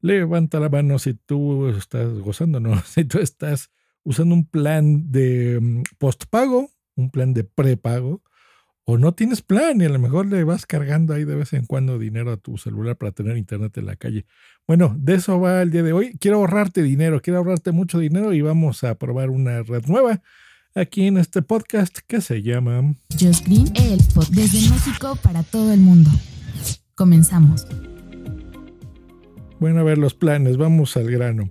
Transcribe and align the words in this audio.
Levanta 0.00 0.60
la 0.60 0.68
mano 0.68 0.98
si 0.98 1.14
tú 1.14 1.68
estás 1.68 2.12
gozando, 2.20 2.60
¿no? 2.60 2.80
Si 2.86 3.04
tú 3.04 3.18
estás 3.18 3.70
usando 4.04 4.34
un 4.34 4.46
plan 4.46 5.10
de 5.10 5.58
mm, 5.60 5.82
postpago, 5.98 6.70
un 6.96 7.10
plan 7.10 7.34
de 7.34 7.44
prepago, 7.44 8.22
o 8.90 8.96
no 8.96 9.12
tienes 9.12 9.42
plan 9.42 9.78
y 9.82 9.84
a 9.84 9.90
lo 9.90 9.98
mejor 9.98 10.26
le 10.26 10.44
vas 10.44 10.64
cargando 10.64 11.12
ahí 11.12 11.24
de 11.24 11.34
vez 11.34 11.52
en 11.52 11.66
cuando 11.66 11.98
dinero 11.98 12.32
a 12.32 12.38
tu 12.38 12.56
celular 12.56 12.96
para 12.96 13.12
tener 13.12 13.36
internet 13.36 13.76
en 13.76 13.84
la 13.84 13.96
calle. 13.96 14.24
Bueno, 14.66 14.96
de 14.98 15.16
eso 15.16 15.38
va 15.38 15.60
el 15.60 15.70
día 15.70 15.82
de 15.82 15.92
hoy. 15.92 16.16
Quiero 16.18 16.38
ahorrarte 16.38 16.82
dinero, 16.82 17.20
quiero 17.20 17.38
ahorrarte 17.40 17.72
mucho 17.72 17.98
dinero 17.98 18.32
y 18.32 18.40
vamos 18.40 18.84
a 18.84 18.94
probar 18.94 19.28
una 19.28 19.62
red 19.62 19.84
nueva 19.86 20.22
aquí 20.74 21.06
en 21.06 21.18
este 21.18 21.42
podcast 21.42 21.98
que 22.06 22.22
se 22.22 22.42
llama 22.42 22.94
Just 23.20 23.44
Green, 23.46 23.70
el 23.74 24.00
pod 24.14 24.28
desde 24.30 24.70
México 24.70 25.18
para 25.22 25.42
todo 25.42 25.70
el 25.70 25.80
mundo. 25.80 26.10
Comenzamos. 26.94 27.66
Bueno, 29.60 29.80
a 29.80 29.82
ver 29.82 29.98
los 29.98 30.14
planes, 30.14 30.56
vamos 30.56 30.96
al 30.96 31.10
grano. 31.10 31.50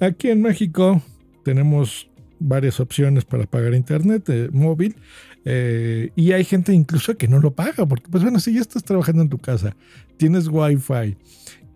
Aquí 0.00 0.28
en 0.28 0.42
México 0.42 1.00
tenemos 1.44 2.10
varias 2.40 2.80
opciones 2.80 3.24
para 3.24 3.44
pagar 3.46 3.74
internet 3.74 4.28
eh, 4.28 4.48
móvil 4.52 4.96
eh, 5.44 6.10
y 6.16 6.32
hay 6.32 6.44
gente 6.44 6.72
incluso 6.72 7.16
que 7.16 7.28
no 7.28 7.40
lo 7.40 7.52
paga 7.52 7.86
porque 7.86 8.08
pues 8.10 8.22
bueno, 8.22 8.38
si 8.38 8.54
ya 8.54 8.60
estás 8.60 8.84
trabajando 8.84 9.22
en 9.22 9.28
tu 9.28 9.38
casa, 9.38 9.76
tienes 10.16 10.48
wifi 10.48 11.16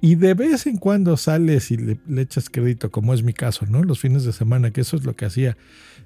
y 0.00 0.16
de 0.16 0.34
vez 0.34 0.66
en 0.66 0.78
cuando 0.78 1.16
sales 1.16 1.70
y 1.70 1.76
le, 1.76 2.00
le 2.08 2.22
echas 2.22 2.50
crédito, 2.50 2.91
como 2.91 3.14
es 3.14 3.22
mi 3.22 3.32
caso, 3.32 3.64
¿no? 3.66 3.84
Los 3.84 4.00
fines 4.00 4.24
de 4.24 4.32
semana, 4.32 4.72
que 4.72 4.80
eso 4.80 4.97
es 4.97 5.04
lo 5.04 5.14
que 5.14 5.26
hacía. 5.26 5.56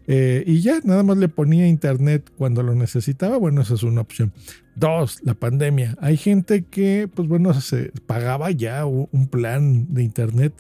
Eh, 0.07 0.45
y 0.47 0.61
ya, 0.61 0.81
nada 0.85 1.03
más 1.03 1.17
le 1.17 1.29
ponía 1.29 1.67
internet 1.67 2.31
cuando 2.37 2.63
lo 2.63 2.75
necesitaba. 2.75 3.37
Bueno, 3.37 3.63
esa 3.63 3.75
es 3.75 3.83
una 3.83 4.01
opción. 4.01 4.33
Dos, 4.75 5.21
la 5.23 5.35
pandemia. 5.35 5.97
Hay 6.01 6.17
gente 6.17 6.65
que, 6.65 7.09
pues 7.13 7.29
bueno, 7.29 7.53
se 7.61 7.93
pagaba 8.07 8.51
ya 8.51 8.85
un 8.87 9.29
plan 9.31 9.93
de 9.95 10.03
internet. 10.03 10.53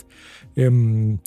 Eh, 0.56 1.18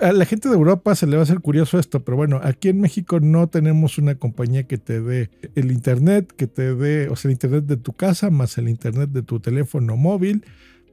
a 0.00 0.12
la 0.12 0.24
gente 0.24 0.48
de 0.48 0.54
Europa 0.54 0.94
se 0.94 1.06
le 1.06 1.16
va 1.16 1.22
a 1.22 1.24
hacer 1.24 1.40
curioso 1.40 1.78
esto, 1.78 2.04
pero 2.04 2.16
bueno, 2.16 2.40
aquí 2.42 2.68
en 2.68 2.80
México 2.80 3.20
no 3.20 3.48
tenemos 3.48 3.98
una 3.98 4.14
compañía 4.14 4.64
que 4.64 4.78
te 4.78 5.00
dé 5.00 5.30
el 5.54 5.72
internet, 5.72 6.32
que 6.36 6.46
te 6.46 6.74
dé, 6.74 7.08
o 7.08 7.16
sea, 7.16 7.30
el 7.30 7.32
internet 7.32 7.64
de 7.64 7.76
tu 7.76 7.92
casa, 7.92 8.30
más 8.30 8.58
el 8.58 8.68
internet 8.68 9.10
de 9.10 9.22
tu 9.22 9.40
teléfono 9.40 9.96
móvil, 9.96 10.44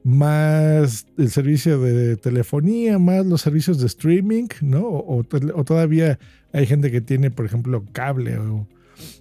más 0.06 1.04
el 1.18 1.30
servicio 1.30 1.80
de 1.80 2.16
telefonía, 2.16 2.96
más 2.96 3.26
los 3.26 3.40
servicios 3.40 3.80
de 3.80 3.88
streaming, 3.88 4.46
¿no? 4.60 4.82
O, 4.86 5.18
o 5.18 5.64
todavía 5.64 6.20
hay 6.52 6.64
gente 6.64 6.92
que 6.92 7.00
tiene, 7.00 7.32
por 7.32 7.44
ejemplo, 7.44 7.84
cable 7.90 8.38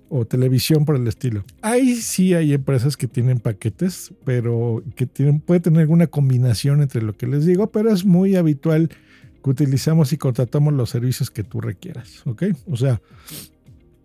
o, 0.09 0.25
televisión 0.25 0.85
por 0.85 0.95
el 0.95 1.07
estilo. 1.07 1.43
Ahí 1.63 1.95
sí 1.95 2.35
hay 2.35 2.53
empresas 2.53 2.95
que 2.97 3.07
tienen 3.07 3.39
paquetes, 3.39 4.13
pero 4.23 4.83
que 4.95 5.07
tienen, 5.07 5.39
puede 5.39 5.59
tener 5.59 5.81
alguna 5.81 6.07
combinación 6.07 6.81
entre 6.83 7.01
lo 7.01 7.17
que 7.17 7.25
les 7.25 7.45
digo, 7.45 7.71
pero 7.71 7.91
es 7.91 8.05
muy 8.05 8.35
habitual 8.35 8.89
que 9.43 9.49
utilizamos 9.49 10.13
y 10.13 10.17
contratamos 10.17 10.71
los 10.73 10.91
servicios 10.91 11.31
que 11.31 11.43
tú 11.43 11.61
requieras, 11.61 12.25
¿ok? 12.27 12.43
O 12.67 12.77
sea, 12.77 13.01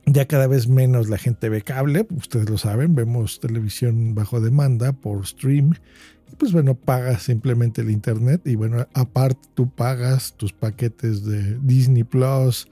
ya 0.06 0.26
cada 0.26 0.46
vez 0.46 0.66
menos 0.66 1.08
la 1.08 1.18
gente 1.18 1.48
ve 1.50 1.60
cable, 1.60 2.06
ustedes 2.10 2.48
lo 2.48 2.58
saben, 2.58 2.94
vemos 2.94 3.38
televisión 3.38 4.14
bajo 4.14 4.40
demanda 4.40 4.92
por 4.92 5.26
stream. 5.26 5.74
Pues 6.38 6.52
bueno, 6.52 6.74
pagas 6.74 7.22
simplemente 7.22 7.82
el 7.82 7.90
internet 7.90 8.42
y 8.46 8.54
bueno, 8.54 8.86
aparte 8.94 9.48
tú 9.54 9.68
pagas 9.68 10.34
tus 10.36 10.52
paquetes 10.52 11.24
de 11.24 11.58
Disney 11.60 12.04
Plus, 12.04 12.68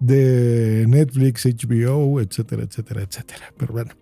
de 0.00 0.84
Netflix, 0.88 1.46
HBO, 1.46 2.20
etcétera, 2.20 2.64
etcétera, 2.64 3.02
etcétera. 3.02 3.52
Pero 3.56 3.72
bueno, 3.72 3.92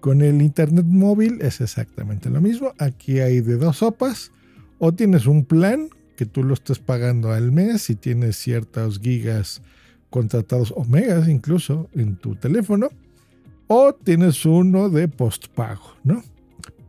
con 0.00 0.22
el 0.22 0.42
internet 0.42 0.84
móvil 0.86 1.38
es 1.40 1.60
exactamente 1.60 2.30
lo 2.30 2.40
mismo. 2.40 2.72
Aquí 2.78 3.20
hay 3.20 3.40
de 3.40 3.56
dos 3.56 3.78
sopas. 3.78 4.32
O 4.78 4.92
tienes 4.92 5.26
un 5.26 5.44
plan 5.44 5.88
que 6.16 6.26
tú 6.26 6.44
lo 6.44 6.54
estés 6.54 6.78
pagando 6.78 7.32
al 7.32 7.50
mes 7.50 7.90
y 7.90 7.96
tienes 7.96 8.36
ciertos 8.36 9.00
gigas 9.00 9.62
contratados 10.10 10.72
o 10.76 10.84
megas 10.84 11.28
incluso 11.28 11.88
en 11.94 12.16
tu 12.16 12.36
teléfono. 12.36 12.88
O 13.66 13.92
tienes 13.92 14.44
uno 14.46 14.88
de 14.88 15.08
postpago, 15.08 15.94
¿no? 16.04 16.22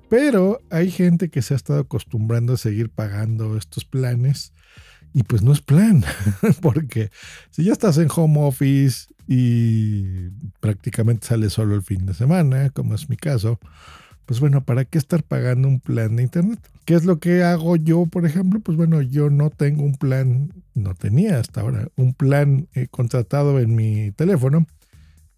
Pero 0.09 0.61
hay 0.69 0.89
gente 0.89 1.29
que 1.29 1.41
se 1.41 1.53
ha 1.53 1.57
estado 1.57 1.79
acostumbrando 1.79 2.53
a 2.53 2.57
seguir 2.57 2.89
pagando 2.89 3.57
estos 3.57 3.85
planes 3.85 4.53
y 5.13 5.23
pues 5.23 5.41
no 5.41 5.53
es 5.53 5.61
plan, 5.61 6.03
porque 6.61 7.09
si 7.49 7.63
ya 7.63 7.71
estás 7.73 7.97
en 7.97 8.09
home 8.15 8.39
office 8.41 9.07
y 9.27 10.29
prácticamente 10.59 11.27
sales 11.27 11.53
solo 11.53 11.75
el 11.75 11.83
fin 11.83 12.05
de 12.05 12.13
semana, 12.13 12.69
como 12.71 12.95
es 12.95 13.09
mi 13.09 13.17
caso, 13.17 13.59
pues 14.25 14.39
bueno, 14.39 14.63
¿para 14.63 14.85
qué 14.85 14.99
estar 14.99 15.23
pagando 15.23 15.67
un 15.67 15.79
plan 15.79 16.15
de 16.15 16.23
internet? 16.23 16.59
¿Qué 16.85 16.93
es 16.93 17.05
lo 17.05 17.19
que 17.19 17.43
hago 17.43 17.75
yo, 17.75 18.05
por 18.05 18.25
ejemplo? 18.25 18.59
Pues 18.59 18.77
bueno, 18.77 19.01
yo 19.01 19.31
no 19.31 19.49
tengo 19.49 19.83
un 19.83 19.95
plan, 19.95 20.53
no 20.75 20.93
tenía 20.93 21.39
hasta 21.39 21.61
ahora 21.61 21.87
un 21.95 22.13
plan 22.13 22.67
eh, 22.73 22.87
contratado 22.89 23.59
en 23.59 23.75
mi 23.75 24.11
teléfono, 24.11 24.67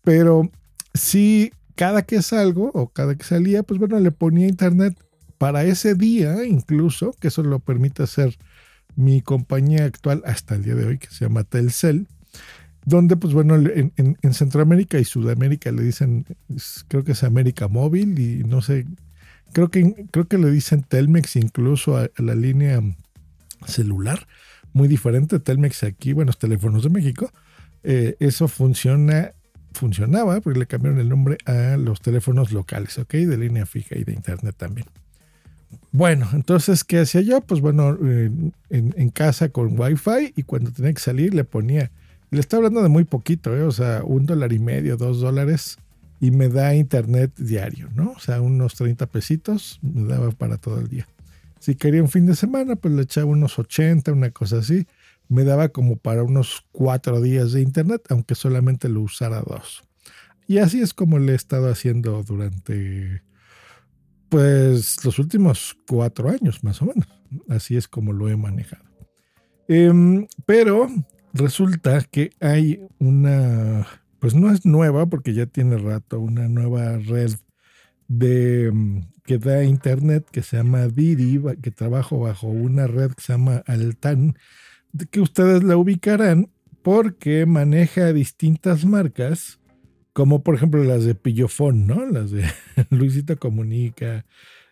pero 0.03 0.49
sí 0.93 1.53
cada 1.81 2.03
que 2.03 2.21
salgo 2.21 2.69
o 2.75 2.89
cada 2.89 3.15
que 3.15 3.23
salía, 3.23 3.63
pues 3.63 3.79
bueno, 3.79 3.99
le 3.99 4.11
ponía 4.11 4.47
internet 4.47 4.95
para 5.39 5.63
ese 5.63 5.95
día 5.95 6.45
incluso, 6.45 7.15
que 7.19 7.29
eso 7.29 7.41
lo 7.41 7.57
permite 7.57 8.03
hacer 8.03 8.37
mi 8.95 9.23
compañía 9.23 9.85
actual 9.85 10.21
hasta 10.27 10.53
el 10.53 10.63
día 10.63 10.75
de 10.75 10.85
hoy, 10.85 10.99
que 10.99 11.07
se 11.07 11.25
llama 11.25 11.43
Telcel, 11.43 12.07
donde 12.85 13.17
pues 13.17 13.33
bueno, 13.33 13.55
en, 13.55 13.93
en, 13.97 14.33
Centroamérica 14.35 14.99
y 14.99 15.05
Sudamérica 15.05 15.71
le 15.71 15.81
dicen, 15.81 16.27
creo 16.87 17.03
que 17.03 17.13
es 17.13 17.23
América 17.23 17.67
Móvil 17.67 18.19
y 18.19 18.43
no 18.43 18.61
sé, 18.61 18.85
creo 19.51 19.71
que, 19.71 20.05
creo 20.11 20.27
que 20.27 20.37
le 20.37 20.51
dicen 20.51 20.83
Telmex 20.83 21.35
incluso 21.35 21.97
a, 21.97 22.11
la 22.17 22.35
línea 22.35 22.79
celular, 23.65 24.27
muy 24.71 24.87
diferente, 24.87 25.39
Telmex 25.39 25.81
aquí, 25.81 26.13
buenos 26.13 26.37
teléfonos 26.37 26.83
de 26.83 26.91
México, 26.91 27.31
eh, 27.81 28.17
eso 28.19 28.47
funciona, 28.47 29.33
funcionaba, 29.73 30.41
porque 30.41 30.59
le 30.59 30.65
cambiaron 30.65 30.99
el 30.99 31.09
nombre 31.09 31.37
a 31.45 31.77
los 31.77 32.01
teléfonos 32.01 32.51
locales, 32.51 32.97
¿ok? 32.97 33.13
De 33.13 33.37
línea 33.37 33.65
fija 33.65 33.97
y 33.97 34.03
de 34.03 34.13
internet 34.13 34.55
también. 34.57 34.87
Bueno, 35.91 36.29
entonces, 36.33 36.83
¿qué 36.83 36.99
hacía 36.99 37.21
yo? 37.21 37.41
Pues 37.41 37.61
bueno, 37.61 37.97
en, 37.99 38.53
en, 38.69 39.09
casa 39.09 39.49
con 39.49 39.79
Wi-Fi 39.79 40.33
y 40.35 40.43
cuando 40.43 40.71
tenía 40.71 40.93
que 40.93 41.01
salir 41.01 41.33
le 41.33 41.43
ponía, 41.43 41.91
le 42.29 42.39
estoy 42.39 42.57
hablando 42.57 42.81
de 42.81 42.89
muy 42.89 43.03
poquito, 43.03 43.55
¿eh? 43.55 43.63
o 43.63 43.71
sea, 43.71 44.01
un 44.03 44.25
dólar 44.25 44.53
y 44.53 44.59
medio, 44.59 44.95
dos 44.95 45.19
dólares 45.19 45.77
y 46.21 46.31
me 46.31 46.47
da 46.49 46.75
internet 46.75 47.31
diario, 47.35 47.89
¿no? 47.95 48.11
O 48.11 48.19
sea, 48.19 48.41
unos 48.41 48.75
30 48.75 49.05
pesitos 49.07 49.79
me 49.81 50.07
daba 50.07 50.31
para 50.31 50.57
todo 50.57 50.79
el 50.79 50.87
día. 50.87 51.07
Si 51.59 51.75
quería 51.75 52.01
un 52.01 52.09
fin 52.09 52.25
de 52.25 52.35
semana, 52.35 52.75
pues 52.75 52.93
le 52.93 53.01
echaba 53.01 53.27
unos 53.27 53.59
80, 53.59 54.13
una 54.13 54.31
cosa 54.31 54.59
así. 54.59 54.87
Me 55.31 55.45
daba 55.45 55.69
como 55.69 55.95
para 55.95 56.23
unos 56.23 56.65
cuatro 56.73 57.21
días 57.21 57.53
de 57.53 57.61
internet, 57.61 58.01
aunque 58.09 58.35
solamente 58.35 58.89
lo 58.89 58.99
usara 58.99 59.41
dos. 59.41 59.81
Y 60.45 60.57
así 60.57 60.81
es 60.81 60.93
como 60.93 61.19
le 61.19 61.31
he 61.31 61.35
estado 61.35 61.71
haciendo 61.71 62.21
durante 62.23 63.23
pues 64.27 65.05
los 65.05 65.19
últimos 65.19 65.77
cuatro 65.87 66.29
años, 66.29 66.65
más 66.65 66.81
o 66.81 66.85
menos. 66.85 67.07
Así 67.47 67.77
es 67.77 67.87
como 67.87 68.11
lo 68.11 68.27
he 68.27 68.35
manejado. 68.35 68.83
Em, 69.69 70.27
pero 70.45 70.89
resulta 71.33 72.01
que 72.01 72.31
hay 72.41 72.85
una, 72.99 73.87
pues 74.19 74.35
no 74.35 74.51
es 74.51 74.65
nueva 74.65 75.05
porque 75.05 75.33
ya 75.33 75.45
tiene 75.45 75.77
rato, 75.77 76.19
una 76.19 76.49
nueva 76.49 76.97
red 76.97 77.31
de 78.09 78.67
em, 78.67 79.03
que 79.23 79.37
da 79.37 79.63
internet 79.63 80.27
que 80.29 80.43
se 80.43 80.57
llama 80.57 80.89
Diri, 80.89 81.41
que 81.61 81.71
trabajo 81.71 82.19
bajo 82.19 82.47
una 82.47 82.85
red 82.85 83.11
que 83.13 83.21
se 83.21 83.31
llama 83.31 83.63
Altan, 83.65 84.35
que 85.09 85.21
ustedes 85.21 85.63
la 85.63 85.77
ubicarán 85.77 86.49
porque 86.81 87.45
maneja 87.45 88.11
distintas 88.13 88.85
marcas 88.85 89.61
como 90.13 90.43
por 90.43 90.55
ejemplo 90.55 90.83
las 90.83 91.05
de 91.05 91.15
Pillofón, 91.15 91.87
¿no? 91.87 92.05
Las 92.05 92.31
de 92.31 92.43
Luisita 92.89 93.35
Comunica, 93.35 94.25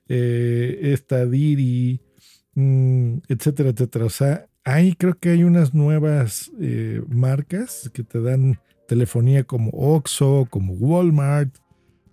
eh, 0.07 0.79
esta 0.81 1.25
Diri, 1.25 2.01
mm, 2.55 3.19
etcétera, 3.27 3.69
etcétera. 3.69 4.05
O 4.05 4.09
sea, 4.09 4.47
ahí 4.63 4.95
creo 4.95 5.17
que 5.17 5.29
hay 5.29 5.43
unas 5.43 5.73
nuevas 5.73 6.51
eh, 6.59 7.01
marcas 7.07 7.89
que 7.93 8.03
te 8.03 8.21
dan 8.21 8.59
telefonía 8.87 9.43
como 9.43 9.69
Oxxo, 9.71 10.47
como 10.49 10.73
Walmart, 10.73 11.55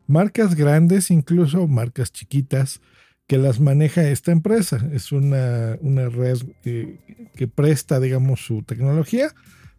marcas 0.07 0.55
grandes, 0.55 1.11
incluso 1.11 1.67
marcas 1.67 2.13
chiquitas, 2.13 2.81
que 3.27 3.39
las 3.39 3.61
maneja 3.61 4.09
esta 4.09 4.33
empresa. 4.33 4.89
Es 4.93 5.13
una, 5.13 5.77
una 5.81 6.09
red 6.09 6.39
que, 6.63 6.99
que 7.35 7.49
presta, 7.49 8.01
digamos, 8.01 8.41
su 8.41 8.63
tecnología 8.63 9.33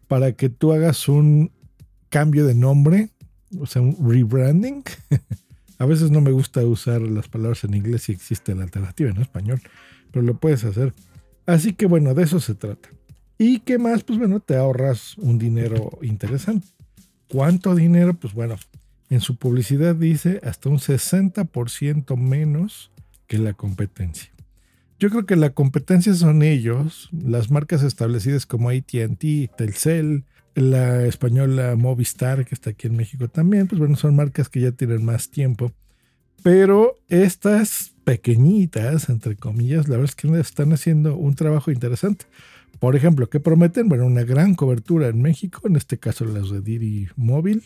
para 0.06 0.32
que 0.32 0.48
tú 0.48 0.72
hagas 0.72 1.08
un 1.08 1.50
cambio 2.08 2.46
de 2.46 2.54
nombre, 2.54 3.10
o 3.58 3.66
sea, 3.66 3.82
un 3.82 3.96
rebranding. 4.00 4.82
A 5.78 5.86
veces 5.86 6.10
no 6.10 6.20
me 6.20 6.32
gusta 6.32 6.64
usar 6.64 7.00
las 7.02 7.28
palabras 7.28 7.62
en 7.62 7.74
inglés 7.74 8.04
si 8.04 8.12
existe 8.12 8.54
la 8.54 8.64
alternativa 8.64 9.10
en 9.10 9.18
español, 9.18 9.60
pero 10.10 10.24
lo 10.24 10.34
puedes 10.34 10.64
hacer. 10.64 10.92
Así 11.46 11.72
que 11.72 11.86
bueno, 11.86 12.14
de 12.14 12.24
eso 12.24 12.40
se 12.40 12.54
trata. 12.54 12.88
¿Y 13.38 13.60
qué 13.60 13.78
más? 13.78 14.02
Pues 14.02 14.18
bueno, 14.18 14.40
te 14.40 14.56
ahorras 14.56 15.16
un 15.18 15.38
dinero 15.38 15.90
interesante. 16.02 16.66
¿Cuánto 17.28 17.76
dinero? 17.76 18.14
Pues 18.14 18.34
bueno, 18.34 18.56
en 19.08 19.20
su 19.20 19.36
publicidad 19.36 19.94
dice 19.94 20.40
hasta 20.42 20.68
un 20.68 20.78
60% 20.78 22.16
menos 22.16 22.90
que 23.28 23.38
la 23.38 23.52
competencia. 23.52 24.32
Yo 24.98 25.10
creo 25.10 25.26
que 25.26 25.36
la 25.36 25.50
competencia 25.50 26.12
son 26.14 26.42
ellos, 26.42 27.08
las 27.12 27.52
marcas 27.52 27.84
establecidas 27.84 28.46
como 28.46 28.70
ATT, 28.70 29.54
Telcel, 29.56 30.24
la 30.56 31.06
española 31.06 31.76
Movistar, 31.76 32.44
que 32.44 32.54
está 32.56 32.70
aquí 32.70 32.88
en 32.88 32.96
México 32.96 33.28
también, 33.28 33.68
pues 33.68 33.78
bueno, 33.78 33.94
son 33.94 34.16
marcas 34.16 34.48
que 34.48 34.60
ya 34.60 34.72
tienen 34.72 35.04
más 35.04 35.30
tiempo. 35.30 35.72
Pero 36.42 36.96
estas 37.08 37.94
pequeñitas, 38.02 39.08
entre 39.08 39.36
comillas, 39.36 39.86
la 39.86 39.96
verdad 39.96 40.10
es 40.10 40.16
que 40.16 40.40
están 40.40 40.72
haciendo 40.72 41.16
un 41.16 41.34
trabajo 41.34 41.70
interesante. 41.70 42.26
Por 42.80 42.96
ejemplo, 42.96 43.28
¿qué 43.28 43.38
prometen? 43.38 43.88
Bueno, 43.88 44.06
una 44.06 44.22
gran 44.22 44.54
cobertura 44.54 45.08
en 45.08 45.20
México, 45.20 45.62
en 45.66 45.76
este 45.76 45.98
caso 45.98 46.24
las 46.24 46.50
de 46.50 46.60
Didi 46.60 47.08
Móvil. 47.16 47.62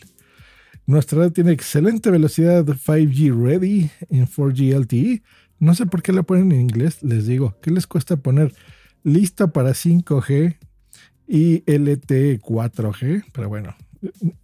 Nuestra 0.85 1.19
red 1.19 1.31
tiene 1.31 1.51
excelente 1.51 2.09
velocidad 2.11 2.65
5G 2.65 3.33
ready 3.41 3.89
en 4.09 4.27
4G 4.27 4.77
LTE. 4.79 5.23
No 5.59 5.75
sé 5.75 5.85
por 5.85 6.01
qué 6.01 6.11
la 6.11 6.23
ponen 6.23 6.51
en 6.51 6.61
inglés, 6.61 7.03
les 7.03 7.25
digo, 7.25 7.55
¿qué 7.61 7.71
les 7.71 7.87
cuesta 7.87 8.17
poner 8.17 8.53
lista 9.03 9.47
para 9.47 9.71
5G 9.71 10.57
y 11.27 11.63
LTE 11.65 12.41
4G? 12.41 13.25
Pero 13.31 13.49
bueno, 13.49 13.75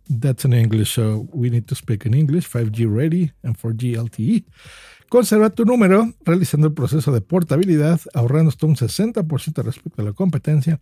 that's 0.08 0.46
in 0.46 0.54
English, 0.54 0.94
so 0.94 1.28
we 1.34 1.50
need 1.50 1.66
to 1.66 1.76
speak 1.76 2.06
in 2.06 2.14
English. 2.14 2.48
5G 2.48 2.88
ready 2.94 3.32
and 3.44 3.58
4G 3.58 3.98
LTE. 3.98 4.46
Conserva 5.10 5.50
tu 5.50 5.66
número 5.66 6.14
realizando 6.24 6.68
el 6.68 6.74
proceso 6.74 7.12
de 7.12 7.22
portabilidad, 7.22 8.00
ahorrando 8.14 8.50
hasta 8.50 8.68
un 8.68 8.76
60% 8.76 9.64
respecto 9.64 10.02
a 10.02 10.06
la 10.06 10.14
competencia, 10.14 10.80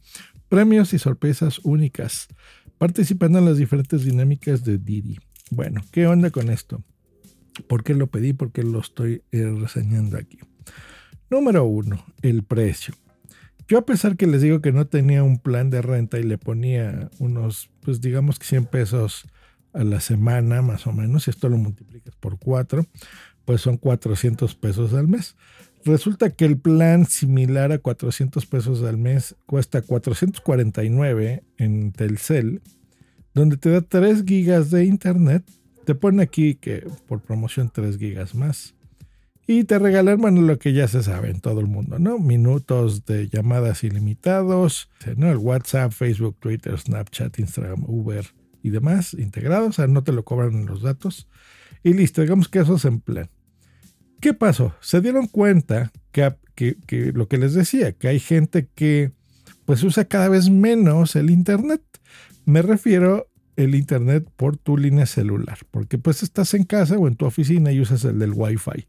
premios 0.49 0.93
y 0.93 0.99
sorpresas 0.99 1.59
únicas, 1.63 2.27
participando 2.77 3.39
en 3.39 3.45
las 3.45 3.57
diferentes 3.57 4.03
dinámicas 4.03 4.65
de 4.65 4.77
Didi. 4.77 5.17
Bueno, 5.49 5.81
¿qué 5.91 6.07
onda 6.07 6.29
con 6.29 6.49
esto? 6.49 6.83
¿Por 7.63 7.83
qué 7.83 7.93
lo 7.93 8.07
pedí? 8.07 8.33
¿Por 8.33 8.51
qué 8.51 8.63
lo 8.63 8.79
estoy 8.79 9.23
eh, 9.31 9.53
reseñando 9.59 10.17
aquí? 10.17 10.39
Número 11.29 11.63
uno, 11.65 12.03
el 12.21 12.43
precio. 12.43 12.93
Yo 13.67 13.79
a 13.79 13.85
pesar 13.85 14.15
que 14.15 14.27
les 14.27 14.41
digo 14.41 14.61
que 14.61 14.71
no 14.71 14.87
tenía 14.87 15.23
un 15.23 15.39
plan 15.39 15.69
de 15.69 15.81
renta 15.81 16.19
y 16.19 16.23
le 16.23 16.37
ponía 16.37 17.09
unos, 17.19 17.69
pues 17.81 17.99
digamos 17.99 18.39
que 18.39 18.45
100 18.45 18.65
pesos 18.65 19.25
a 19.73 19.83
la 19.83 19.99
semana 19.99 20.61
más 20.61 20.87
o 20.87 20.93
menos, 20.93 21.27
y 21.27 21.31
esto 21.31 21.49
lo 21.49 21.57
multiplicas 21.57 22.15
por 22.15 22.39
4, 22.39 22.85
pues 23.43 23.61
son 23.61 23.77
400 23.77 24.55
pesos 24.55 24.93
al 24.93 25.07
mes. 25.09 25.35
Resulta 25.83 26.29
que 26.29 26.45
el 26.45 26.57
plan 26.57 27.05
similar 27.05 27.71
a 27.71 27.77
400 27.77 28.45
pesos 28.45 28.83
al 28.83 28.97
mes 28.97 29.35
cuesta 29.45 29.81
449 29.81 31.43
en 31.57 31.91
Telcel, 31.91 32.61
donde 33.33 33.57
te 33.57 33.69
da 33.69 33.81
3 33.81 34.23
gigas 34.25 34.71
de 34.71 34.85
internet. 34.85 35.43
Te 35.87 35.95
pone 35.95 36.21
aquí 36.21 36.55
que 36.55 36.85
por 37.07 37.21
promoción 37.21 37.71
3 37.73 37.97
gigas 37.97 38.35
más. 38.35 38.75
Y 39.47 39.63
te 39.63 39.79
regalan, 39.79 40.19
bueno, 40.19 40.41
lo 40.41 40.59
que 40.59 40.73
ya 40.73 40.85
se 40.89 41.01
sabe 41.01 41.29
en 41.29 41.39
todo 41.39 41.61
el 41.61 41.67
mundo, 41.67 41.97
¿no? 41.97 42.19
Minutos 42.19 43.05
de 43.05 43.29
llamadas 43.29 43.85
ilimitados, 43.85 44.89
¿no? 45.15 45.31
El 45.31 45.37
WhatsApp, 45.37 45.93
Facebook, 45.93 46.35
Twitter, 46.41 46.77
Snapchat, 46.77 47.39
Instagram, 47.39 47.85
Uber 47.87 48.25
y 48.61 48.71
demás 48.71 49.13
integrados. 49.13 49.69
O 49.69 49.71
sea, 49.71 49.87
no 49.87 50.03
te 50.03 50.11
lo 50.11 50.25
cobran 50.25 50.55
en 50.55 50.65
los 50.65 50.81
datos. 50.81 51.29
Y 51.83 51.93
listo, 51.93 52.21
digamos 52.21 52.49
que 52.49 52.59
eso 52.59 52.75
es 52.75 52.83
en 52.83 52.99
plan. 52.99 53.29
¿Qué 54.19 54.33
pasó? 54.33 54.75
Se 54.81 54.99
dieron 54.99 55.27
cuenta 55.27 55.93
que, 56.11 56.35
que, 56.53 57.13
lo 57.13 57.29
que 57.29 57.37
les 57.37 57.53
decía, 57.53 57.93
que 57.93 58.09
hay 58.09 58.19
gente 58.19 58.67
que 58.75 59.13
pues 59.63 59.81
usa 59.83 60.03
cada 60.03 60.27
vez 60.27 60.49
menos 60.49 61.15
el 61.15 61.29
Internet. 61.29 61.81
Me 62.43 62.61
refiero 62.61 63.26
el 63.57 63.75
Internet 63.75 64.29
por 64.37 64.55
tu 64.55 64.77
línea 64.77 65.05
celular, 65.05 65.57
porque 65.71 65.97
pues 65.97 66.23
estás 66.23 66.53
en 66.53 66.63
casa 66.63 66.97
o 66.97 67.07
en 67.07 67.15
tu 67.15 67.25
oficina 67.25 67.71
y 67.71 67.81
usas 67.81 68.05
el 68.05 68.19
del 68.19 68.31
Wi-Fi. 68.33 68.87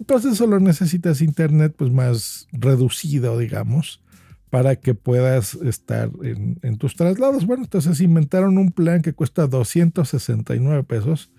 Entonces 0.00 0.36
solo 0.36 0.60
necesitas 0.60 1.22
Internet 1.22 1.74
pues 1.76 1.90
más 1.90 2.48
reducido, 2.52 3.38
digamos, 3.38 4.02
para 4.50 4.76
que 4.76 4.94
puedas 4.94 5.54
estar 5.54 6.10
en, 6.22 6.76
tus 6.78 6.96
traslados. 6.96 7.46
Bueno, 7.46 7.62
entonces 7.62 8.00
inventaron 8.00 8.58
un 8.58 8.72
plan 8.72 9.00
que 9.00 9.12
cuesta 9.12 9.46
269 9.46 10.82
pesos 10.84 11.30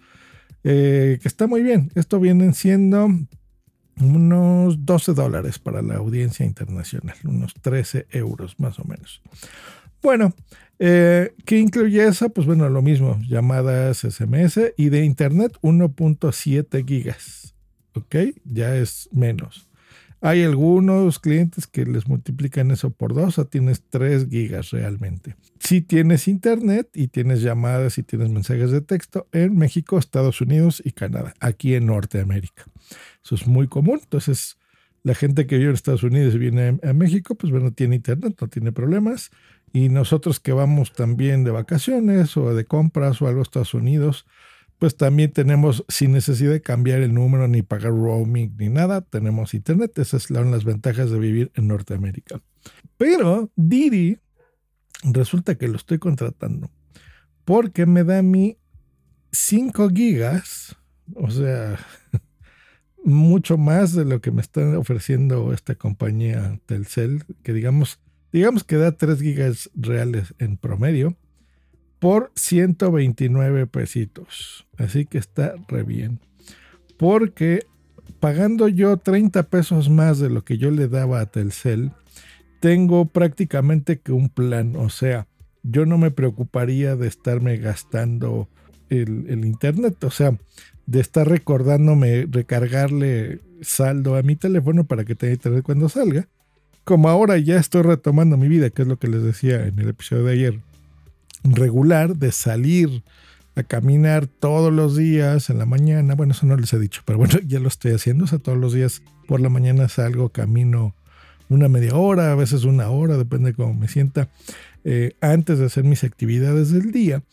eh, 0.64 1.20
que 1.22 1.28
está 1.28 1.48
muy 1.48 1.64
bien. 1.64 1.92
Esto 1.96 2.20
vienen 2.20 2.54
siendo 2.54 3.10
unos 4.00 4.86
12 4.86 5.14
dólares 5.14 5.60
para 5.60 5.82
la 5.82 5.96
audiencia 5.96 6.46
internacional, 6.46 7.18
unos 7.26 7.54
13 7.56 8.08
euros 8.12 8.60
más 8.60 8.80
o 8.80 8.86
menos. 8.86 9.22
Bueno, 10.02 10.34
eh, 10.84 11.36
¿qué 11.46 11.60
incluye 11.60 12.04
eso? 12.04 12.30
Pues 12.32 12.48
bueno, 12.48 12.68
lo 12.68 12.82
mismo, 12.82 13.20
llamadas 13.30 14.00
SMS 14.00 14.74
y 14.78 14.90
de 14.90 15.06
internet 15.06 15.54
1.7 15.62 16.88
gigas. 16.88 17.54
¿Ok? 17.94 18.16
Ya 18.46 18.76
es 18.76 19.08
menos. 19.12 19.70
Hay 20.22 20.42
algunos 20.42 21.20
clientes 21.20 21.68
que 21.68 21.86
les 21.86 22.08
multiplican 22.08 22.72
eso 22.72 22.90
por 22.90 23.14
dos, 23.14 23.38
o 23.38 23.46
tienes 23.46 23.84
3 23.90 24.28
gigas 24.28 24.72
realmente. 24.72 25.36
Si 25.60 25.82
tienes 25.82 26.28
internet 26.28 26.90
y 26.96 27.10
tienes 27.10 27.44
llamadas 27.44 28.00
y 28.00 28.04
tienes 28.04 28.30
mensajes 28.30 28.72
de 28.72 28.82
texto 28.82 29.28
en 29.34 29.56
México, 29.58 30.00
Estados 30.00 30.42
Unidos 30.42 30.82
y 30.84 30.94
Canadá, 30.94 31.36
aquí 31.40 31.76
en 31.76 31.86
Norteamérica. 31.86 32.66
Eso 33.24 33.36
es 33.36 33.46
muy 33.46 33.68
común. 33.68 34.00
Entonces, 34.02 34.58
la 35.04 35.14
gente 35.14 35.46
que 35.46 35.58
vive 35.58 35.70
en 35.70 35.76
Estados 35.76 36.04
Unidos 36.04 36.34
y 36.34 36.40
viene 36.40 36.80
a 36.84 36.94
México, 36.94 37.36
pues 37.36 37.52
bueno, 37.52 37.72
tiene 37.72 37.98
internet, 37.98 38.36
no 38.42 38.48
tiene 38.48 38.72
problemas. 38.72 39.30
Y 39.74 39.90
nosotros 39.90 40.40
que 40.40 40.52
vamos 40.52 40.94
también 40.94 41.44
de 41.44 41.52
vacaciones 41.52 42.36
o 42.38 42.54
de 42.54 42.66
compras 42.66 43.22
o 43.22 43.28
algo 43.28 43.40
a 43.40 43.44
Estados 43.44 43.74
Unidos, 43.74 44.26
pues 44.80 44.98
también 44.98 45.32
tenemos, 45.32 45.86
sin 45.88 46.12
necesidad 46.12 46.52
de 46.52 46.62
cambiar 46.62 47.02
el 47.02 47.14
número 47.14 47.48
ni 47.48 47.62
pagar 47.62 47.92
roaming 47.92 48.56
ni 48.58 48.70
nada, 48.70 49.02
tenemos 49.02 49.54
internet. 49.54 49.98
Esas 50.00 50.24
son 50.24 50.52
las 50.52 50.66
ventajas 50.66 51.12
de 51.12 51.20
vivir 51.20 51.52
en 51.56 51.68
Norteamérica. 51.68 52.42
Pero 52.98 53.52
Didi, 53.56 54.18
resulta 55.04 55.56
que 55.56 55.68
lo 55.68 55.78
estoy 55.78 56.00
contratando 56.00 56.70
porque 57.46 57.86
me 57.86 58.04
da 58.04 58.22
mí 58.22 58.58
5 59.32 59.90
gigas, 59.90 60.76
o 61.16 61.30
sea, 61.30 61.80
mucho 63.04 63.58
más 63.58 63.94
de 63.94 64.06
lo 64.06 64.22
que 64.22 64.32
me 64.32 64.42
están 64.42 64.76
ofreciendo 64.76 65.54
esta 65.54 65.76
compañía 65.76 66.60
Telcel, 66.66 67.26
que 67.44 67.54
digamos, 67.54 68.00
digamos 68.32 68.64
que 68.64 68.78
da 68.78 68.92
3 68.94 69.20
gigas 69.20 69.70
reales 69.76 70.34
en 70.40 70.58
promedio 70.58 71.16
por 72.00 72.32
129 72.36 73.68
pesitos. 73.68 74.66
Así 74.78 75.06
que 75.06 75.18
está 75.18 75.54
re 75.68 75.84
bien. 75.84 76.20
Porque 76.98 77.66
pagando 78.20 78.68
yo 78.68 78.98
30 78.98 79.44
pesos 79.44 79.90
más 79.90 80.20
de 80.20 80.30
lo 80.30 80.44
que 80.44 80.58
yo 80.58 80.72
le 80.72 80.88
daba 80.88 81.20
a 81.20 81.26
Telcel, 81.28 81.92
tengo 82.60 83.06
prácticamente 83.06 84.00
que 84.00 84.12
un 84.12 84.30
plan. 84.30 84.76
O 84.76 84.90
sea, 84.90 85.28
yo 85.64 85.86
no 85.86 85.98
me 85.98 86.12
preocuparía 86.12 86.96
de 86.96 87.08
estarme 87.08 87.58
gastando 87.58 88.50
el, 88.90 89.26
el 89.28 89.46
internet. 89.46 90.04
O 90.04 90.12
sea, 90.12 90.38
de 90.86 91.00
estar 91.00 91.28
recordándome 91.28 92.28
recargarle 92.30 93.42
saldo 93.62 94.16
a 94.16 94.24
mi 94.24 94.36
teléfono 94.36 94.86
para 94.86 95.06
que 95.06 95.16
tenga 95.16 95.34
internet 95.34 95.64
cuando 95.64 95.88
salga. 95.88 96.28
Como 96.92 97.08
ahora 97.08 97.38
ya 97.38 97.58
estoy 97.58 97.84
retomando 97.84 98.36
mi 98.36 98.50
vida, 98.50 98.70
que 98.70 98.82
es 98.82 98.88
lo 98.90 99.00
que 99.00 99.08
les 99.08 99.24
decía 99.24 99.66
en 99.66 99.80
el 99.80 99.88
episodio 99.88 100.26
de 100.26 100.34
ayer 100.34 100.60
regular 101.46 102.18
de 102.18 102.34
salir 102.34 103.02
a 103.56 103.64
caminar 103.64 104.28
todos 104.28 104.74
los 104.74 104.98
días 104.98 105.50
en 105.50 105.58
la 105.58 105.66
mañana. 105.66 106.16
Bueno, 106.16 106.34
eso 106.34 106.46
no 106.48 106.58
les 106.58 106.74
he 106.74 106.80
dicho, 106.80 107.02
pero 107.06 107.18
bueno, 107.18 107.36
ya 107.48 107.62
lo 107.62 107.70
estoy 107.70 107.94
haciendo. 107.94 108.26
O 108.26 108.28
sea, 108.28 108.40
todos 108.40 108.58
los 108.58 108.74
días 108.74 109.04
por 109.26 109.40
la 109.40 109.48
mañana 109.48 109.88
salgo, 109.88 110.28
camino 110.28 110.94
una 111.48 111.70
media 111.70 111.96
hora, 111.96 112.34
a 112.34 112.36
veces 112.36 112.66
una 112.66 112.90
hora, 112.90 113.16
depende 113.16 113.52
de 113.52 113.56
cómo 113.56 113.74
me 113.74 113.88
sienta, 113.88 114.28
eh, 114.84 115.14
antes 115.22 115.60
de 115.60 115.68
hacer 115.68 115.86
mis 115.86 116.04
actividades 116.04 116.72
del 116.72 116.92
día. 116.92 117.24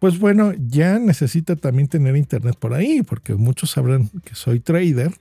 Pues 0.00 0.18
bueno, 0.18 0.52
ya 0.68 0.98
necesita 0.98 1.56
también 1.56 1.88
tener 1.88 2.14
internet 2.14 2.56
por 2.60 2.74
ahí, 2.74 3.00
porque 3.00 3.36
muchos 3.36 3.70
sabrán 3.70 4.10
que 4.22 4.34
soy 4.34 4.60
trader. 4.60 5.14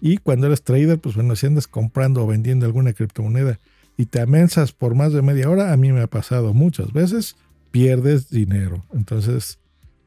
Y 0.00 0.18
cuando 0.18 0.46
eres 0.48 0.62
trader, 0.62 0.98
pues 1.00 1.14
bueno, 1.14 1.36
si 1.36 1.46
andas 1.46 1.66
comprando 1.66 2.22
o 2.24 2.26
vendiendo 2.26 2.66
alguna 2.66 2.92
criptomoneda 2.92 3.58
y 3.96 4.06
te 4.06 4.20
amensas 4.20 4.72
por 4.72 4.94
más 4.94 5.12
de 5.12 5.22
media 5.22 5.48
hora, 5.50 5.72
a 5.72 5.76
mí 5.76 5.92
me 5.92 6.02
ha 6.02 6.06
pasado 6.08 6.52
muchas 6.54 6.92
veces 6.92 7.36
pierdes 7.70 8.28
dinero. 8.30 8.84
Entonces, 8.92 9.58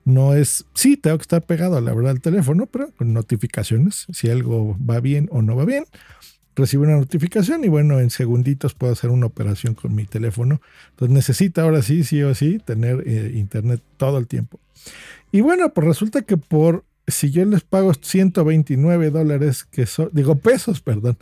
No 0.06 0.34
es, 0.34 0.66
sí, 0.74 0.96
tengo 0.96 1.18
que 1.18 1.24
estar 1.24 1.46
pegado 1.46 1.82
la 1.82 1.94
verdad 1.94 2.12
al 2.12 2.22
teléfono, 2.22 2.66
pero 2.68 2.92
con 2.96 3.14
notificaciones, 3.14 4.06
si 4.14 4.30
algo 4.30 4.78
va 4.80 5.02
bien 5.02 5.28
o 5.32 5.42
no 5.42 5.56
va 5.56 5.66
bien, 5.66 5.86
recibo 6.56 6.84
una 6.84 6.98
notificación 6.98 7.64
y 7.66 7.68
bueno, 7.68 8.00
en 8.00 8.10
segunditos 8.10 8.74
puedo 8.74 8.94
hacer 8.94 9.10
una 9.10 9.26
operación 9.28 9.76
con 9.76 9.94
mi 9.96 10.06
teléfono. 10.06 10.62
Entonces 10.92 11.14
necesita 11.14 11.64
ahora 11.64 11.82
sí, 11.82 12.04
sí 12.06 12.24
o 12.24 12.34
sí, 12.36 12.60
tener 12.60 13.04
eh, 13.06 13.34
internet 13.36 13.82
todo 13.98 14.18
el 14.18 14.28
tiempo. 14.28 14.60
Y 15.32 15.42
bueno, 15.42 15.74
pues 15.74 15.86
resulta 15.88 16.22
que 16.24 16.38
por, 16.38 16.86
si 17.08 17.32
yo 17.32 17.46
les 17.46 17.64
pago 17.64 17.94
129 17.94 19.10
dólares, 19.12 19.64
que 19.64 19.86
son, 19.86 20.10
digo 20.14 20.36
pesos, 20.36 20.82
perdón, 20.82 21.18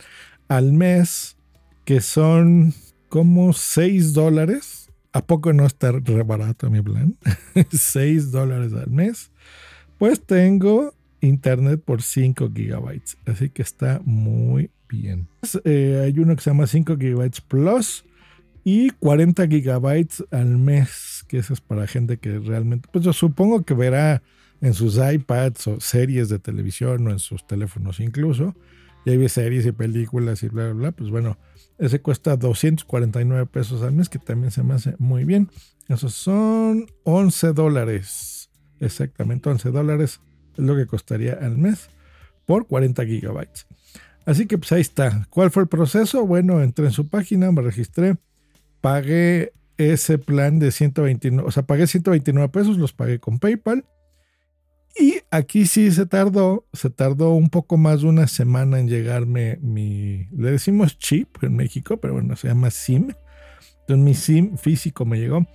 al 0.48 0.72
mes, 0.72 1.36
que 1.84 2.00
son 2.00 2.74
como 3.08 3.52
6 3.52 4.12
dólares, 4.12 4.86
¿A 5.16 5.24
poco 5.24 5.54
no 5.54 5.64
está 5.64 5.92
re 5.92 6.22
barato 6.24 6.68
mi 6.68 6.82
plan? 6.82 7.16
6 7.72 8.32
dólares 8.32 8.74
al 8.74 8.90
mes. 8.90 9.30
Pues 9.96 10.20
tengo 10.20 10.92
internet 11.22 11.80
por 11.82 12.02
5 12.02 12.50
gigabytes. 12.54 13.16
Así 13.24 13.48
que 13.48 13.62
está 13.62 14.02
muy 14.04 14.70
bien. 14.90 15.26
Eh, 15.64 16.02
hay 16.04 16.18
uno 16.18 16.36
que 16.36 16.42
se 16.42 16.50
llama 16.50 16.66
5 16.66 16.98
gigabytes 16.98 17.40
plus 17.40 18.04
y 18.62 18.90
40 18.90 19.48
gigabytes 19.48 20.22
al 20.30 20.58
mes. 20.58 21.24
Que 21.28 21.38
eso 21.38 21.54
es 21.54 21.62
para 21.62 21.86
gente 21.86 22.18
que 22.18 22.38
realmente, 22.38 22.86
pues 22.92 23.02
yo 23.02 23.14
supongo 23.14 23.64
que 23.64 23.72
verá 23.72 24.22
en 24.60 24.74
sus 24.74 24.98
iPads 24.98 25.66
o 25.66 25.80
series 25.80 26.28
de 26.28 26.38
televisión 26.38 27.06
o 27.06 27.10
en 27.10 27.18
sus 27.18 27.46
teléfonos 27.46 28.00
incluso. 28.00 28.54
Y 29.04 29.10
hay 29.10 29.28
series 29.28 29.64
y 29.66 29.72
películas 29.72 30.42
y 30.42 30.48
bla, 30.48 30.64
bla, 30.64 30.72
bla. 30.72 30.92
Pues 30.92 31.10
bueno, 31.10 31.38
ese 31.78 32.00
cuesta 32.00 32.36
249 32.36 33.46
pesos 33.46 33.82
al 33.82 33.92
mes, 33.92 34.08
que 34.08 34.18
también 34.18 34.50
se 34.50 34.62
me 34.64 34.74
hace 34.74 34.94
muy 34.98 35.24
bien. 35.24 35.48
Esos 35.88 36.14
son 36.14 36.86
11 37.04 37.52
dólares. 37.52 38.50
Exactamente, 38.80 39.48
11 39.48 39.70
dólares 39.70 40.20
es 40.56 40.64
lo 40.64 40.74
que 40.74 40.86
costaría 40.86 41.34
al 41.34 41.56
mes 41.56 41.88
por 42.46 42.66
40 42.66 43.04
gigabytes. 43.06 43.66
Así 44.24 44.46
que 44.46 44.58
pues 44.58 44.72
ahí 44.72 44.80
está. 44.80 45.26
¿Cuál 45.30 45.50
fue 45.50 45.62
el 45.62 45.68
proceso? 45.68 46.26
Bueno, 46.26 46.60
entré 46.60 46.86
en 46.86 46.92
su 46.92 47.08
página, 47.08 47.52
me 47.52 47.62
registré, 47.62 48.16
pagué 48.80 49.52
ese 49.76 50.18
plan 50.18 50.58
de 50.58 50.72
129, 50.72 51.46
o 51.46 51.52
sea, 51.52 51.64
pagué 51.64 51.86
129 51.86 52.48
pesos, 52.48 52.76
los 52.78 52.92
pagué 52.92 53.20
con 53.20 53.38
PayPal 53.38 53.84
y 54.98 55.20
aquí 55.30 55.66
sí 55.66 55.90
se 55.90 56.06
tardó, 56.06 56.66
se 56.72 56.90
tardó 56.90 57.32
un 57.32 57.50
poco 57.50 57.76
más 57.76 58.00
de 58.00 58.08
una 58.08 58.26
semana 58.26 58.78
en 58.78 58.88
llegarme 58.88 59.58
mi, 59.60 60.26
le 60.36 60.52
decimos 60.52 60.98
chip 60.98 61.42
en 61.42 61.56
México, 61.56 61.98
pero 61.98 62.14
bueno, 62.14 62.34
se 62.36 62.48
llama 62.48 62.70
SIM. 62.70 63.12
Entonces 63.80 64.04
mi 64.04 64.14
SIM 64.14 64.56
físico 64.56 65.04
me 65.04 65.18
llegó 65.18 65.46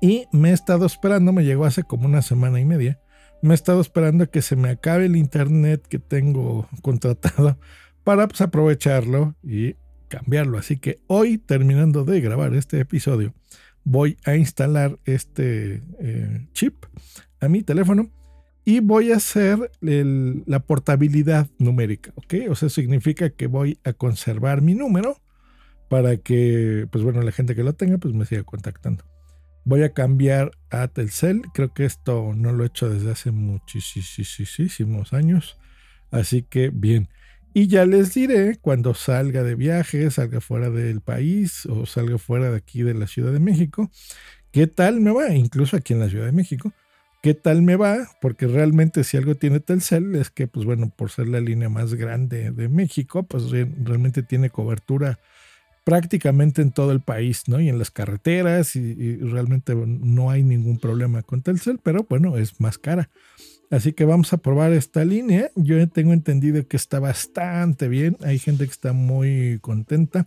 y 0.00 0.26
me 0.32 0.50
he 0.50 0.52
estado 0.52 0.86
esperando, 0.86 1.32
me 1.32 1.44
llegó 1.44 1.64
hace 1.66 1.82
como 1.82 2.06
una 2.06 2.22
semana 2.22 2.60
y 2.60 2.64
media. 2.64 3.00
Me 3.42 3.50
he 3.50 3.54
estado 3.54 3.80
esperando 3.80 4.28
que 4.30 4.42
se 4.42 4.56
me 4.56 4.70
acabe 4.70 5.06
el 5.06 5.16
internet 5.16 5.86
que 5.86 5.98
tengo 5.98 6.68
contratado 6.82 7.58
para 8.04 8.26
pues, 8.26 8.40
aprovecharlo 8.40 9.36
y 9.42 9.76
cambiarlo. 10.08 10.58
Así 10.58 10.78
que 10.78 11.00
hoy, 11.06 11.38
terminando 11.38 12.04
de 12.04 12.20
grabar 12.20 12.54
este 12.54 12.80
episodio, 12.80 13.34
voy 13.84 14.16
a 14.24 14.36
instalar 14.36 14.98
este 15.04 15.82
eh, 16.00 16.48
chip 16.52 16.84
a 17.40 17.48
mi 17.48 17.62
teléfono 17.62 18.10
y 18.68 18.80
voy 18.80 19.12
a 19.12 19.16
hacer 19.16 19.70
la 19.80 20.60
portabilidad 20.60 21.48
numérica, 21.58 22.12
¿ok? 22.16 22.34
O 22.50 22.54
sea, 22.54 22.68
significa 22.68 23.30
que 23.30 23.46
voy 23.46 23.78
a 23.82 23.94
conservar 23.94 24.60
mi 24.60 24.74
número 24.74 25.22
para 25.88 26.18
que, 26.18 26.86
pues 26.92 27.02
bueno, 27.02 27.22
la 27.22 27.32
gente 27.32 27.54
que 27.54 27.62
lo 27.62 27.72
tenga, 27.72 27.96
pues 27.96 28.12
me 28.12 28.26
siga 28.26 28.42
contactando. 28.42 29.04
Voy 29.64 29.84
a 29.84 29.94
cambiar 29.94 30.50
a 30.68 30.86
Telcel, 30.88 31.44
creo 31.54 31.72
que 31.72 31.86
esto 31.86 32.34
no 32.36 32.52
lo 32.52 32.62
he 32.62 32.66
hecho 32.66 32.90
desde 32.90 33.10
hace 33.10 33.30
muchísimos 33.30 35.14
años, 35.14 35.58
así 36.10 36.42
que 36.42 36.68
bien. 36.68 37.08
Y 37.54 37.68
ya 37.68 37.86
les 37.86 38.12
diré 38.12 38.58
cuando 38.60 38.92
salga 38.92 39.44
de 39.44 39.54
viaje, 39.54 40.10
salga 40.10 40.42
fuera 40.42 40.68
del 40.68 41.00
país 41.00 41.64
o 41.64 41.86
salga 41.86 42.18
fuera 42.18 42.50
de 42.50 42.58
aquí 42.58 42.82
de 42.82 42.92
la 42.92 43.06
Ciudad 43.06 43.32
de 43.32 43.40
México, 43.40 43.90
qué 44.52 44.66
tal 44.66 45.00
me 45.00 45.10
va, 45.10 45.34
incluso 45.34 45.74
aquí 45.74 45.94
en 45.94 46.00
la 46.00 46.10
Ciudad 46.10 46.26
de 46.26 46.32
México 46.32 46.70
qué 47.22 47.34
tal 47.34 47.62
me 47.62 47.76
va, 47.76 48.08
porque 48.20 48.46
realmente 48.46 49.04
si 49.04 49.16
algo 49.16 49.34
tiene 49.34 49.60
Telcel 49.60 50.14
es 50.14 50.30
que, 50.30 50.46
pues 50.46 50.64
bueno, 50.64 50.92
por 50.94 51.10
ser 51.10 51.28
la 51.28 51.40
línea 51.40 51.68
más 51.68 51.94
grande 51.94 52.50
de 52.50 52.68
México, 52.68 53.22
pues 53.24 53.50
realmente 53.50 54.22
tiene 54.22 54.50
cobertura 54.50 55.18
prácticamente 55.84 56.60
en 56.60 56.70
todo 56.70 56.92
el 56.92 57.00
país, 57.00 57.44
¿no? 57.46 57.60
Y 57.60 57.68
en 57.68 57.78
las 57.78 57.90
carreteras 57.90 58.76
y, 58.76 59.16
realmente 59.16 59.74
no 59.74 60.30
hay 60.30 60.42
ningún 60.42 60.78
problema 60.78 61.22
con 61.22 61.42
Telcel, 61.42 61.80
pero 61.82 62.06
bueno, 62.08 62.36
es 62.36 62.60
más 62.60 62.78
cara. 62.78 63.08
Así 63.70 63.92
que 63.92 64.04
vamos 64.04 64.32
a 64.32 64.38
probar 64.38 64.72
esta 64.72 65.04
línea. 65.04 65.50
Yo 65.54 65.86
tengo 65.88 66.12
entendido 66.12 66.66
que 66.66 66.76
está 66.76 67.00
bastante 67.00 67.88
bien. 67.88 68.16
Hay 68.22 68.38
gente 68.38 68.64
que 68.64 68.70
está 68.70 68.92
muy 68.92 69.58
contenta. 69.60 70.26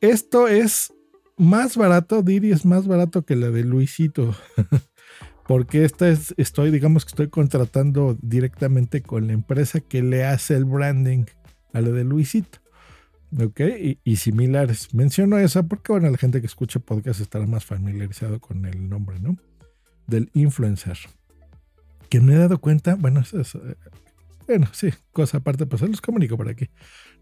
Esto 0.00 0.46
es 0.46 0.92
más 1.36 1.76
barato, 1.76 2.22
Diri 2.22 2.50
es 2.50 2.64
más 2.64 2.86
barato 2.86 3.24
que 3.24 3.36
la 3.36 3.50
de 3.50 3.64
Luisito. 3.64 4.36
porque 5.48 5.86
esta 5.86 6.10
es, 6.10 6.34
estoy, 6.36 6.70
digamos 6.70 7.06
que 7.06 7.08
estoy 7.08 7.28
contratando 7.28 8.18
directamente 8.20 9.00
con 9.00 9.28
la 9.28 9.32
empresa 9.32 9.80
que 9.80 10.02
le 10.02 10.26
hace 10.26 10.54
el 10.54 10.66
branding 10.66 11.24
a 11.72 11.80
la 11.80 11.88
de 11.88 12.04
Luisito. 12.04 12.58
¿Ok? 13.40 13.62
Y, 14.04 14.16
similares. 14.16 14.92
Menciono 14.94 15.38
esa 15.38 15.62
porque, 15.62 15.92
bueno, 15.92 16.10
la 16.10 16.18
gente 16.18 16.42
que 16.42 16.46
escucha 16.46 16.80
podcast 16.80 17.20
estará 17.20 17.46
más 17.46 17.64
familiarizado 17.64 18.40
con 18.40 18.66
el 18.66 18.90
nombre, 18.90 19.20
¿no? 19.20 19.38
Del 20.06 20.30
influencer. 20.34 20.98
Que 22.10 22.20
me 22.20 22.34
he 22.34 22.38
dado 22.38 22.58
cuenta, 22.58 22.96
bueno, 22.96 23.20
es, 23.20 23.54
eh, 23.54 23.76
bueno, 24.46 24.68
sí, 24.72 24.90
cosa 25.12 25.38
aparte, 25.38 25.64
pues 25.64 25.80
se 25.80 25.88
los 25.88 26.02
comunico 26.02 26.36
por 26.36 26.50
aquí. 26.50 26.68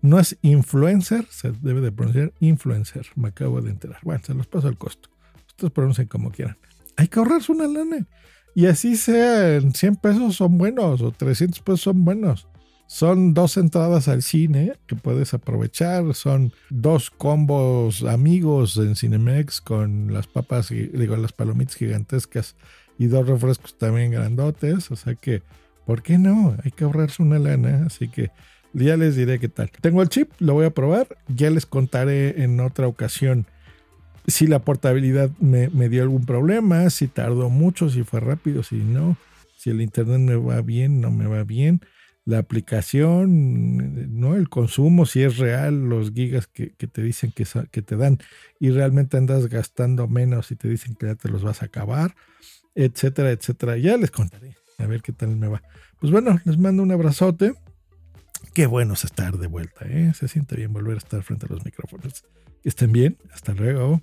No 0.03 0.19
es 0.19 0.37
influencer, 0.43 1.27
se 1.31 1.53
debe 1.53 1.81
de 1.81 1.93
pronunciar 1.93 2.33
influencer. 2.41 3.07
Me 3.15 3.29
acabo 3.29 3.63
de 3.63 3.71
enterar. 3.71 4.01
Bueno, 4.03 4.21
se 4.25 4.35
los 4.35 4.49
paso 4.49 4.67
al 4.67 4.79
costo. 4.79 5.11
Ustedes 5.47 5.73
pronuncien 5.73 6.09
como 6.09 6.33
quieran 6.33 6.57
hay 6.97 7.09
que 7.09 7.19
ahorrarse 7.19 7.53
una 7.53 7.67
lana. 7.67 8.07
Y 8.55 8.67
así 8.67 8.97
sean 8.97 9.75
100 9.75 9.97
pesos 9.97 10.37
son 10.37 10.57
buenos 10.57 11.03
o 11.03 11.13
300 11.13 11.61
pesos 11.61 11.83
son 11.83 12.05
buenos. 12.05 12.49
Son 12.87 13.35
dos 13.35 13.57
entradas 13.57 14.07
al 14.07 14.23
cine 14.23 14.75
que 14.87 14.95
puedes 14.95 15.35
aprovechar. 15.35 16.15
Son 16.15 16.53
dos 16.71 17.11
combos 17.11 18.05
amigos 18.05 18.77
en 18.77 18.95
Cinemex 18.95 19.61
con 19.61 20.13
las 20.13 20.27
papas, 20.27 20.71
digo, 20.71 21.17
las 21.17 21.33
palomitas 21.33 21.75
gigantescas 21.75 22.55
y 22.97 23.07
dos 23.07 23.27
refrescos 23.27 23.77
también 23.77 24.13
grandotes. 24.13 24.91
O 24.91 24.97
sea 24.97 25.17
que, 25.17 25.43
¿por 25.85 26.03
qué 26.03 26.17
no? 26.17 26.57
Hay 26.65 26.71
que 26.71 26.85
ahorrarse 26.85 27.23
una 27.23 27.39
lana. 27.39 27.85
Así 27.87 28.09
que 28.09 28.31
ya 28.73 28.97
les 28.97 29.17
diré 29.17 29.41
qué 29.41 29.49
tal. 29.49 29.71
Tengo 29.81 30.01
el 30.01 30.09
chip, 30.09 30.31
lo 30.39 30.55
voy 30.55 30.67
a 30.67 30.71
probar. 30.71 31.09
Ya 31.29 31.51
les 31.51 31.67
contaré 31.67 32.43
en 32.43 32.61
otra 32.61 32.87
ocasión 32.87 33.47
si 34.27 34.47
la 34.47 34.61
portabilidad 34.61 35.31
me, 35.39 35.69
dio 35.89 36.03
algún 36.03 36.25
problema, 36.25 36.91
si 36.91 37.07
tardó 37.07 37.49
mucho, 37.49 37.89
si 37.89 38.03
fue 38.03 38.21
rápido, 38.21 38.63
si 38.63 38.77
no, 38.77 39.17
si 39.57 39.71
el 39.71 39.81
internet 39.81 40.19
me 40.19 40.37
va 40.37 40.61
bien, 40.63 41.01
no 41.01 41.11
me 41.11 41.27
va 41.27 41.45
bien, 41.45 41.81
la 42.25 42.39
aplicación, 42.39 44.19
¿no? 44.19 44.35
El 44.35 44.49
consumo, 44.49 45.07
si 45.07 45.23
es 45.23 45.37
real, 45.37 45.89
los 45.89 46.13
gigas 46.13 46.49
que, 46.49 46.71
te 46.71 47.03
dicen 47.03 47.33
que, 47.33 47.45
te 47.83 47.97
dan 47.97 48.19
y 48.59 48.71
realmente 48.71 49.17
andas 49.17 49.47
gastando 49.47 50.09
menos 50.09 50.51
y 50.51 50.57
te 50.57 50.69
dicen 50.69 50.97
que 50.97 51.07
ya 51.07 51.15
te 51.15 51.29
los 51.29 51.45
vas 51.45 51.63
a 51.63 51.67
acabar, 51.67 52.17
etcétera, 52.75 53.31
etcétera. 53.31 53.77
Ya 53.77 53.97
les 53.97 54.11
contaré, 54.11 54.57
a 54.79 54.87
ver 54.87 55.03
qué 55.03 55.13
tal 55.13 55.37
me 55.37 55.47
va. 55.47 55.63
Pues 56.01 56.11
bueno, 56.11 56.41
les 56.45 56.59
mando 56.59 56.83
un 56.83 56.91
abrazote. 56.91 57.55
Qué 58.55 58.67
bueno 58.67 58.95
es 58.95 59.05
estar 59.05 59.39
de 59.39 59.47
vuelta, 59.47 59.87
¿eh? 59.87 60.13
Se 60.15 60.27
siente 60.27 60.57
bien 60.57 60.73
volver 60.73 60.95
a 60.95 60.99
estar 60.99 61.23
frente 61.23 61.47
a 61.47 61.49
los 61.49 61.65
micrófonos. 61.65 62.25
Estén 62.65 62.91
bien, 62.91 63.19
hasta 63.33 63.55
luego. 63.55 64.03